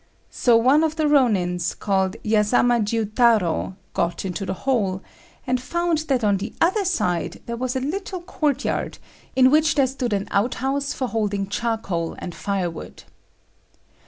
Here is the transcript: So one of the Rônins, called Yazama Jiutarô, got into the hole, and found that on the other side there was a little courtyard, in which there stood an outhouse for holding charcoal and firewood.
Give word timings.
So 0.31 0.57
one 0.57 0.83
of 0.83 0.95
the 0.95 1.03
Rônins, 1.03 1.77
called 1.77 2.15
Yazama 2.23 2.83
Jiutarô, 2.83 3.75
got 3.93 4.25
into 4.25 4.47
the 4.47 4.55
hole, 4.65 5.03
and 5.45 5.61
found 5.61 5.99
that 6.09 6.23
on 6.23 6.37
the 6.37 6.53
other 6.59 6.83
side 6.85 7.39
there 7.45 7.55
was 7.55 7.75
a 7.75 7.81
little 7.81 8.21
courtyard, 8.23 8.97
in 9.35 9.51
which 9.51 9.75
there 9.75 9.85
stood 9.85 10.13
an 10.13 10.27
outhouse 10.31 10.91
for 10.91 11.07
holding 11.07 11.45
charcoal 11.47 12.15
and 12.17 12.33
firewood. 12.33 13.03